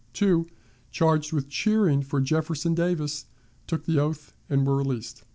[0.13, 0.47] Two,
[0.89, 3.27] charged with cheering for Jefferson Davis,
[3.67, 5.25] took the oath and were released.